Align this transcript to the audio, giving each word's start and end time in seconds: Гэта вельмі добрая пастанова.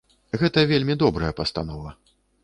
Гэта 0.43 0.61
вельмі 0.71 0.95
добрая 1.03 1.29
пастанова. 1.39 1.93